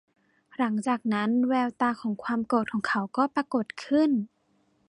[0.57, 4.11] หลัจากนั้น แววตาของความโกรธของเขาก็ปรากฎขึ้น